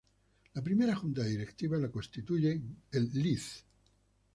[0.55, 3.63] La primera junta directiva la constituyen el Lic.